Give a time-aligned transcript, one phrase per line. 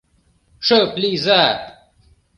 [0.65, 1.43] —Шып лийза!..